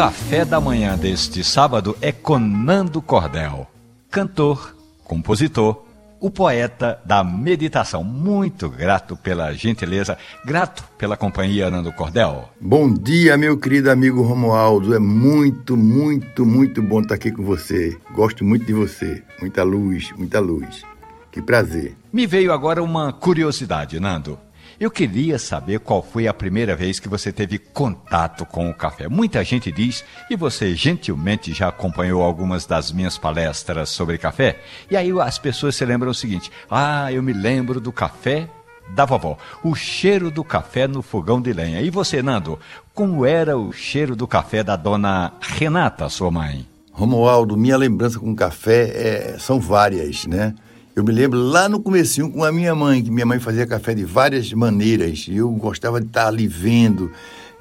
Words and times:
café 0.00 0.46
da 0.46 0.58
manhã 0.58 0.96
deste 0.96 1.44
sábado 1.44 1.94
é 2.00 2.10
com 2.10 2.38
Nando 2.38 3.02
Cordel, 3.02 3.66
cantor, 4.10 4.74
compositor, 5.04 5.84
o 6.18 6.30
poeta 6.30 6.98
da 7.04 7.22
meditação. 7.22 8.02
Muito 8.02 8.66
grato 8.70 9.14
pela 9.14 9.52
gentileza, 9.52 10.16
grato 10.42 10.84
pela 10.96 11.18
companhia, 11.18 11.70
Nando 11.70 11.92
Cordel. 11.92 12.48
Bom 12.58 12.90
dia, 12.90 13.36
meu 13.36 13.58
querido 13.58 13.90
amigo 13.90 14.22
Romualdo. 14.22 14.94
É 14.94 14.98
muito, 14.98 15.76
muito, 15.76 16.46
muito 16.46 16.80
bom 16.80 17.02
estar 17.02 17.16
aqui 17.16 17.30
com 17.30 17.44
você. 17.44 17.94
Gosto 18.14 18.42
muito 18.42 18.64
de 18.64 18.72
você. 18.72 19.22
Muita 19.38 19.62
luz, 19.62 20.12
muita 20.16 20.40
luz. 20.40 20.82
Que 21.30 21.42
prazer. 21.42 21.94
Me 22.10 22.26
veio 22.26 22.54
agora 22.54 22.82
uma 22.82 23.12
curiosidade, 23.12 24.00
Nando. 24.00 24.38
Eu 24.80 24.90
queria 24.90 25.38
saber 25.38 25.80
qual 25.80 26.02
foi 26.02 26.26
a 26.26 26.32
primeira 26.32 26.74
vez 26.74 26.98
que 26.98 27.06
você 27.06 27.30
teve 27.30 27.58
contato 27.58 28.46
com 28.46 28.70
o 28.70 28.74
café. 28.74 29.08
Muita 29.08 29.44
gente 29.44 29.70
diz, 29.70 30.02
e 30.30 30.34
você 30.34 30.74
gentilmente 30.74 31.52
já 31.52 31.68
acompanhou 31.68 32.22
algumas 32.22 32.64
das 32.64 32.90
minhas 32.90 33.18
palestras 33.18 33.90
sobre 33.90 34.16
café, 34.16 34.58
e 34.90 34.96
aí 34.96 35.10
as 35.20 35.38
pessoas 35.38 35.76
se 35.76 35.84
lembram 35.84 36.10
o 36.10 36.14
seguinte: 36.14 36.50
ah, 36.70 37.12
eu 37.12 37.22
me 37.22 37.34
lembro 37.34 37.78
do 37.78 37.92
café 37.92 38.48
da 38.94 39.04
vovó, 39.04 39.36
o 39.62 39.74
cheiro 39.74 40.30
do 40.30 40.42
café 40.42 40.88
no 40.88 41.02
fogão 41.02 41.42
de 41.42 41.52
lenha. 41.52 41.82
E 41.82 41.90
você, 41.90 42.22
Nando, 42.22 42.58
como 42.94 43.26
era 43.26 43.58
o 43.58 43.74
cheiro 43.74 44.16
do 44.16 44.26
café 44.26 44.64
da 44.64 44.76
dona 44.76 45.34
Renata, 45.42 46.08
sua 46.08 46.30
mãe? 46.30 46.66
Romualdo, 46.90 47.54
minha 47.54 47.76
lembrança 47.76 48.18
com 48.18 48.34
café 48.34 49.34
é, 49.34 49.38
são 49.38 49.60
várias, 49.60 50.24
né? 50.24 50.54
Eu 50.94 51.04
me 51.04 51.12
lembro 51.12 51.38
lá 51.38 51.68
no 51.68 51.80
comecinho 51.80 52.30
com 52.30 52.42
a 52.42 52.50
minha 52.50 52.74
mãe, 52.74 53.02
que 53.02 53.10
minha 53.10 53.24
mãe 53.24 53.38
fazia 53.38 53.66
café 53.66 53.94
de 53.94 54.04
várias 54.04 54.52
maneiras. 54.52 55.26
E 55.28 55.36
eu 55.36 55.48
gostava 55.50 56.00
de 56.00 56.08
estar 56.08 56.26
ali 56.26 56.48
vendo, 56.48 57.12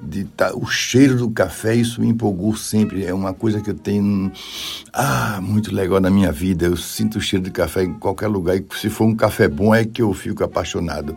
de 0.01 0.21
estar, 0.21 0.53
o 0.55 0.65
cheiro 0.65 1.17
do 1.17 1.29
café, 1.29 1.75
isso 1.75 2.01
me 2.01 2.07
empolgou 2.07 2.55
sempre. 2.55 3.05
É 3.05 3.13
uma 3.13 3.33
coisa 3.33 3.61
que 3.61 3.69
eu 3.69 3.75
tenho 3.75 4.31
ah, 4.91 5.39
muito 5.41 5.73
legal 5.73 5.99
na 5.99 6.09
minha 6.09 6.31
vida. 6.31 6.65
Eu 6.65 6.75
sinto 6.75 7.19
o 7.19 7.21
cheiro 7.21 7.45
de 7.45 7.51
café 7.51 7.83
em 7.83 7.93
qualquer 7.93 8.27
lugar. 8.27 8.57
E 8.57 8.65
se 8.75 8.89
for 8.89 9.05
um 9.05 9.15
café 9.15 9.47
bom, 9.47 9.75
é 9.75 9.85
que 9.85 10.01
eu 10.01 10.11
fico 10.13 10.43
apaixonado. 10.43 11.15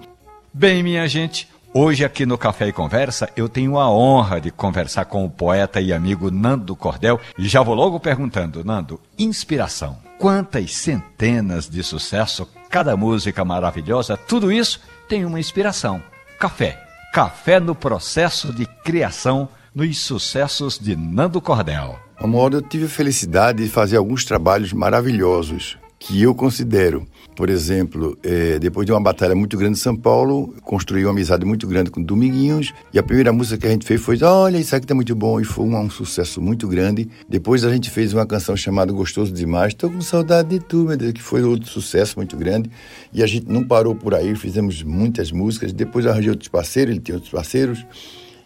Bem, 0.52 0.82
minha 0.82 1.08
gente, 1.08 1.48
Hoje 1.74 2.04
aqui 2.04 2.26
no 2.26 2.36
Café 2.36 2.68
e 2.68 2.72
Conversa 2.72 3.30
eu 3.34 3.48
tenho 3.48 3.78
a 3.78 3.90
honra 3.90 4.38
de 4.38 4.50
conversar 4.50 5.06
com 5.06 5.24
o 5.24 5.30
poeta 5.30 5.80
e 5.80 5.90
amigo 5.90 6.30
Nando 6.30 6.76
Cordel 6.76 7.18
e 7.38 7.48
já 7.48 7.62
vou 7.62 7.74
logo 7.74 7.98
perguntando, 7.98 8.62
Nando, 8.62 9.00
inspiração. 9.18 9.96
Quantas 10.22 10.72
centenas 10.76 11.68
de 11.68 11.82
sucesso, 11.82 12.48
cada 12.70 12.96
música 12.96 13.44
maravilhosa, 13.44 14.16
tudo 14.16 14.52
isso 14.52 14.80
tem 15.08 15.24
uma 15.24 15.40
inspiração. 15.40 16.00
Café. 16.38 16.80
Café 17.12 17.58
no 17.58 17.74
processo 17.74 18.52
de 18.52 18.64
criação 18.84 19.48
nos 19.74 19.98
sucessos 19.98 20.78
de 20.78 20.94
Nando 20.94 21.40
Cordel. 21.40 21.98
Amor, 22.16 22.54
eu 22.54 22.62
tive 22.62 22.84
a 22.84 22.88
felicidade 22.88 23.64
de 23.64 23.68
fazer 23.68 23.96
alguns 23.96 24.24
trabalhos 24.24 24.72
maravilhosos 24.72 25.76
que 26.02 26.20
eu 26.20 26.34
considero 26.34 27.06
por 27.34 27.48
exemplo, 27.48 28.16
é, 28.22 28.58
depois 28.58 28.84
de 28.84 28.92
uma 28.92 29.00
batalha 29.00 29.34
muito 29.34 29.56
grande 29.56 29.78
em 29.78 29.80
São 29.80 29.96
Paulo, 29.96 30.54
construí 30.62 31.02
uma 31.04 31.12
amizade 31.12 31.46
muito 31.46 31.66
grande 31.66 31.90
com 31.90 32.02
Dominguinhos. 32.02 32.74
E 32.92 32.98
a 32.98 33.02
primeira 33.02 33.32
música 33.32 33.56
que 33.56 33.66
a 33.66 33.70
gente 33.70 33.86
fez 33.86 34.00
foi: 34.02 34.22
Olha, 34.22 34.58
isso 34.58 34.76
aqui 34.76 34.86
tá 34.86 34.94
muito 34.94 35.14
bom. 35.14 35.40
E 35.40 35.44
foi 35.44 35.64
um, 35.64 35.78
um 35.78 35.88
sucesso 35.88 36.42
muito 36.42 36.68
grande. 36.68 37.08
Depois 37.26 37.64
a 37.64 37.72
gente 37.72 37.88
fez 37.88 38.12
uma 38.12 38.26
canção 38.26 38.54
chamada 38.54 38.92
Gostoso 38.92 39.32
Demais. 39.32 39.72
Tô 39.72 39.88
com 39.88 40.00
saudade 40.02 40.50
de 40.50 40.60
tu, 40.60 40.84
meu 40.84 40.96
Deus, 40.96 41.12
que 41.12 41.22
foi 41.22 41.42
outro 41.42 41.70
sucesso 41.70 42.18
muito 42.18 42.36
grande. 42.36 42.70
E 43.14 43.22
a 43.22 43.26
gente 43.26 43.48
não 43.48 43.64
parou 43.64 43.94
por 43.94 44.14
aí, 44.14 44.34
fizemos 44.36 44.82
muitas 44.82 45.32
músicas. 45.32 45.72
Depois 45.72 46.06
arranjei 46.06 46.30
outros 46.30 46.48
parceiros, 46.48 46.92
ele 46.92 47.00
tinha 47.00 47.14
outros 47.14 47.32
parceiros. 47.32 47.84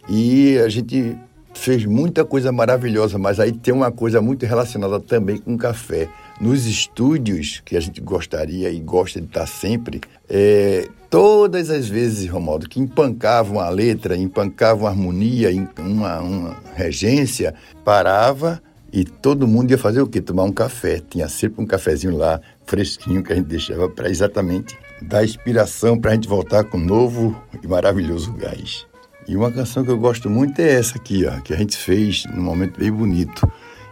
E 0.09 0.57
a 0.59 0.69
gente 0.69 1.17
fez 1.57 1.85
muita 1.85 2.23
coisa 2.23 2.51
maravilhosa, 2.51 3.17
mas 3.17 3.39
aí 3.39 3.51
tem 3.51 3.73
uma 3.73 3.91
coisa 3.91 4.21
muito 4.21 4.45
relacionada 4.45 4.99
também 4.99 5.37
com 5.37 5.57
café 5.57 6.07
nos 6.39 6.65
estúdios, 6.65 7.61
que 7.65 7.75
a 7.75 7.79
gente 7.79 7.99
gostaria 7.99 8.69
e 8.69 8.79
gosta 8.79 9.19
de 9.19 9.27
estar 9.27 9.47
sempre, 9.47 10.01
é, 10.29 10.87
todas 11.09 11.69
as 11.69 11.87
vezes, 11.87 12.29
Romaldo, 12.29 12.69
que 12.69 12.79
empancavam 12.79 13.59
a 13.59 13.69
letra, 13.69 14.15
empancavam 14.15 14.87
a 14.87 14.91
harmonia, 14.91 15.49
uma, 15.79 16.19
uma 16.19 16.57
regência, 16.75 17.53
parava 17.83 18.61
e 18.91 19.03
todo 19.03 19.47
mundo 19.47 19.71
ia 19.71 19.77
fazer 19.77 20.01
o 20.01 20.07
quê? 20.07 20.21
Tomar 20.21 20.43
um 20.43 20.51
café. 20.51 21.01
Tinha 21.09 21.27
sempre 21.27 21.61
um 21.61 21.65
cafezinho 21.65 22.15
lá, 22.15 22.39
fresquinho, 22.65 23.23
que 23.23 23.33
a 23.33 23.35
gente 23.35 23.47
deixava 23.47 23.89
para 23.89 24.09
exatamente 24.09 24.77
dar 25.01 25.23
inspiração 25.23 25.99
para 25.99 26.11
a 26.11 26.13
gente 26.13 26.27
voltar 26.27 26.63
com 26.63 26.77
um 26.77 26.85
novo 26.85 27.35
e 27.61 27.67
maravilhoso 27.67 28.31
gás. 28.33 28.85
E 29.27 29.35
uma 29.35 29.51
canção 29.51 29.83
que 29.83 29.91
eu 29.91 29.97
gosto 29.97 30.29
muito 30.29 30.59
é 30.59 30.75
essa 30.75 30.97
aqui, 30.97 31.25
ó, 31.25 31.41
que 31.41 31.53
a 31.53 31.57
gente 31.57 31.75
fez 31.75 32.23
num 32.33 32.41
momento 32.41 32.79
bem 32.79 32.89
bonito. 32.89 33.45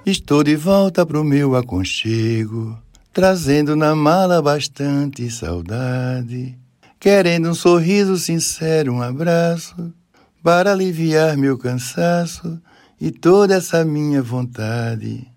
Estou 0.06 0.42
de 0.42 0.56
volta 0.56 1.06
pro 1.06 1.26
meu 1.26 1.58
aconchego, 1.58 2.78
trazendo 3.12 3.76
na 3.76 3.94
mala 3.94 4.42
bastante 4.42 5.30
saudade, 5.30 6.58
querendo 6.98 7.50
um 7.50 7.54
sorriso 7.54 8.18
sincero, 8.18 8.94
um 8.94 9.02
abraço, 9.02 9.94
para 10.42 10.72
aliviar 10.72 11.36
meu 11.36 11.58
cansaço 11.58 12.58
e 13.02 13.12
toda 13.12 13.56
essa 13.56 13.84
minha 13.84 14.22
vontade. 14.22 15.28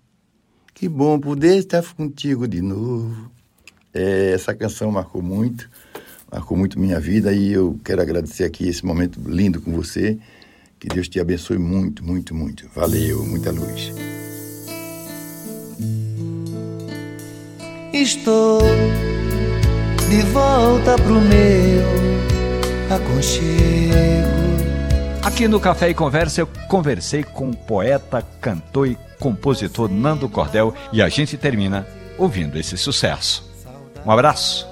Que 0.73 0.87
bom 0.87 1.19
poder 1.19 1.57
estar 1.57 1.83
contigo 1.93 2.47
de 2.47 2.61
novo. 2.61 3.29
É, 3.93 4.31
essa 4.31 4.55
canção 4.55 4.91
marcou 4.91 5.21
muito, 5.21 5.69
marcou 6.31 6.57
muito 6.57 6.79
minha 6.79 6.99
vida 6.99 7.33
e 7.33 7.51
eu 7.53 7.79
quero 7.83 8.01
agradecer 8.01 8.43
aqui 8.43 8.67
esse 8.67 8.85
momento 8.85 9.19
lindo 9.25 9.61
com 9.61 9.71
você. 9.71 10.17
Que 10.79 10.87
Deus 10.87 11.07
te 11.09 11.19
abençoe 11.19 11.57
muito, 11.57 12.03
muito, 12.03 12.33
muito. 12.33 12.69
Valeu, 12.73 13.25
muita 13.25 13.51
luz. 13.51 13.91
Estou 17.91 18.61
de 20.09 20.21
volta 20.31 20.95
pro 20.95 21.19
meu 21.19 22.09
aconchego. 22.89 24.39
Aqui 25.21 25.47
no 25.47 25.59
Café 25.59 25.89
e 25.89 25.93
Conversa 25.93 26.41
eu 26.41 26.47
conversei 26.69 27.23
com 27.23 27.49
o 27.49 27.55
poeta, 27.55 28.21
cantor 28.39 28.87
e 28.87 28.97
compositor 29.19 29.89
Nando 29.89 30.29
Cordel 30.29 30.73
e 30.93 31.01
a 31.01 31.09
gente 31.09 31.37
termina 31.37 31.85
ouvindo 32.17 32.57
esse 32.57 32.77
sucesso. 32.77 33.47
Um 34.05 34.11
abraço, 34.11 34.65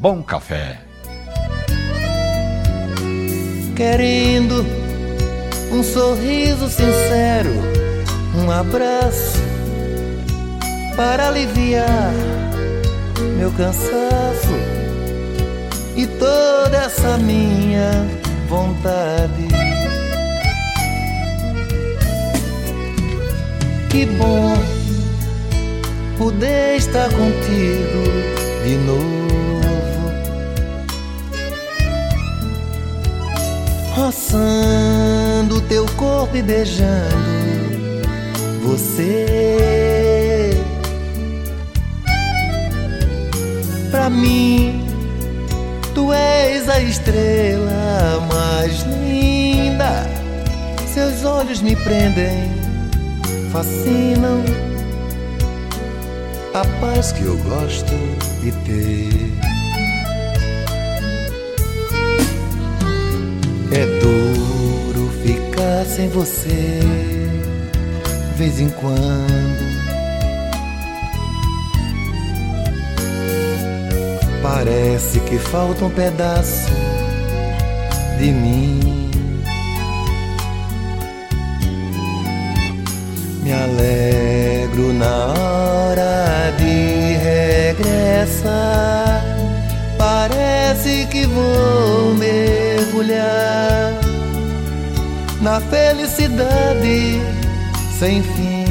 bom 0.00 0.20
café. 0.22 0.91
Querendo 3.74 4.66
um 5.72 5.82
sorriso 5.82 6.68
sincero, 6.68 7.50
um 8.36 8.50
abraço 8.50 9.40
para 10.94 11.28
aliviar 11.28 12.12
meu 13.38 13.50
cansaço 13.52 14.54
e 15.96 16.06
toda 16.06 16.76
essa 16.76 17.18
minha 17.18 17.90
vontade. 18.48 19.48
Que 23.90 24.06
bom 24.06 24.54
poder 26.16 26.76
estar 26.76 27.08
contigo 27.08 28.04
de 28.64 28.76
novo, 28.86 29.11
roçando 33.94 35.60
teu 35.68 35.86
corpo 35.96 36.36
e 36.36 36.42
beijando 36.42 37.32
você. 38.62 40.50
Pra 43.90 44.08
mim, 44.08 44.86
tu 45.94 46.12
és 46.12 46.68
a 46.68 46.80
estrela 46.80 48.26
mais 48.32 48.82
linda. 48.82 50.06
Seus 50.86 51.24
olhos 51.24 51.60
me 51.60 51.76
prendem, 51.76 52.50
fascinam. 53.50 54.42
A 56.54 56.64
paz 56.80 57.12
que 57.12 57.22
eu 57.22 57.36
gosto 57.38 57.94
de 58.40 58.52
ter. 58.64 59.51
Sem 65.94 66.08
você, 66.08 66.80
vez 68.34 68.58
em 68.60 68.70
quando. 68.70 69.72
Parece 74.42 75.20
que 75.20 75.36
falta 75.36 75.84
um 75.84 75.90
pedaço 75.90 76.70
de 78.18 78.32
mim. 78.32 79.10
Me 83.42 83.52
alegro 83.52 84.94
na 84.94 85.26
hora 85.26 86.54
de 86.56 87.16
regressar. 87.76 89.22
Parece 89.98 91.06
que 91.10 91.26
vou 91.26 92.14
mergulhar 92.14 93.51
na 95.42 95.60
felicidade 95.60 97.20
sem 97.98 98.22
fim. 98.22 98.61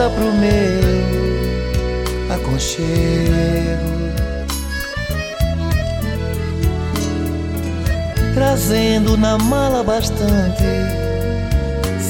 Volta 0.00 0.10
pro 0.10 0.32
meu 0.32 0.80
aconchego. 2.32 3.90
Trazendo 8.34 9.16
na 9.18 9.36
mala 9.36 9.84
bastante 9.84 10.64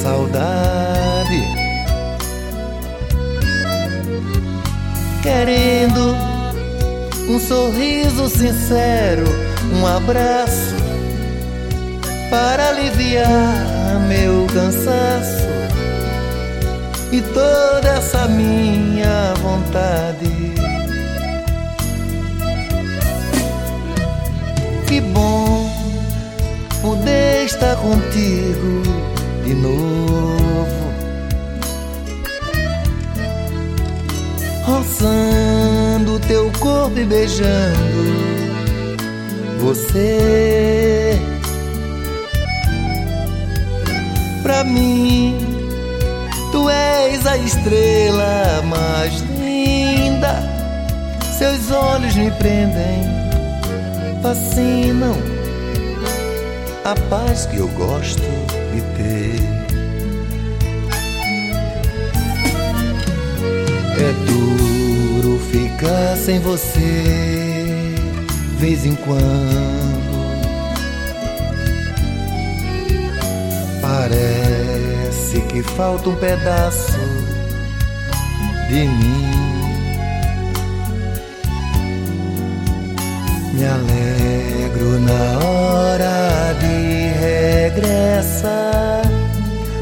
saudade. 0.01 1.41
Querendo 5.21 6.15
um 7.27 7.39
sorriso 7.39 8.29
sincero, 8.29 9.25
um 9.73 9.85
abraço 9.85 10.75
para 12.29 12.69
aliviar 12.69 13.99
meu 14.07 14.47
cansaço 14.47 15.60
e 17.11 17.21
toda 17.21 17.89
essa 17.89 18.27
minha 18.27 19.33
vontade. 19.41 20.29
Que 24.87 25.01
bom 25.01 25.69
poder 26.81 27.45
estar 27.45 27.75
contigo 27.77 28.81
de 29.43 29.53
novo, 29.53 30.93
roçando 34.65 36.19
teu 36.27 36.51
corpo 36.59 36.97
e 36.97 37.05
beijando 37.05 38.41
você 39.59 41.17
pra 44.43 44.63
mim. 44.63 45.40
A 47.23 47.37
estrela 47.37 48.61
mais 48.65 49.21
linda. 49.39 50.43
Seus 51.37 51.71
olhos 51.71 52.13
me 52.15 52.29
prendem, 52.31 53.07
fascinam. 54.21 55.15
A 56.83 56.93
paz 57.09 57.45
que 57.45 57.55
eu 57.55 57.69
gosto 57.69 58.21
de 58.73 58.81
ter. 58.97 59.39
É 63.97 64.13
duro 64.25 65.39
ficar 65.51 66.17
sem 66.17 66.39
você, 66.39 67.95
vez 68.59 68.85
em 68.85 68.95
quando. 68.95 69.80
Falta 75.63 76.09
um 76.09 76.15
pedaço 76.15 76.99
de 78.67 78.87
mim. 78.87 79.31
Me 83.53 83.65
alegro 83.65 84.99
na 84.99 85.45
hora 85.45 86.53
de 86.59 87.11
regressar. 87.19 89.01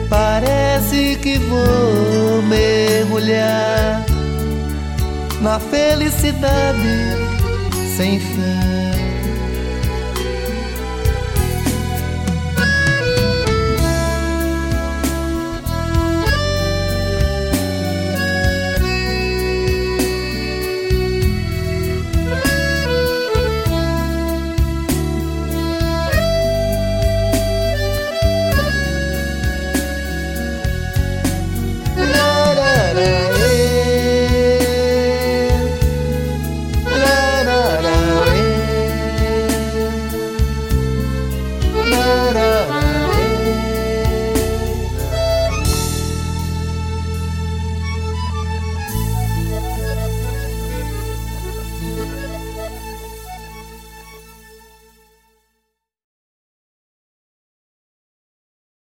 Parece 0.10 1.16
que 1.22 1.38
vou 1.38 2.42
mergulhar 2.44 4.04
na 5.42 5.60
felicidade 5.60 7.16
sem 7.96 8.20
fim. 8.20 8.69